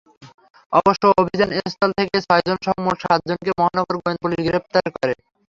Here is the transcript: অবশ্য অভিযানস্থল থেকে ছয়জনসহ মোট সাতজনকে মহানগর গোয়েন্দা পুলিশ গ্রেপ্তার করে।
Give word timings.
অবশ্য 0.73 1.03
অভিযানস্থল 1.21 1.89
থেকে 1.99 2.17
ছয়জনসহ 2.25 2.75
মোট 2.85 2.97
সাতজনকে 3.03 3.51
মহানগর 3.59 3.95
গোয়েন্দা 3.95 4.21
পুলিশ 4.23 4.39
গ্রেপ্তার 4.47 4.85
করে। 4.95 5.13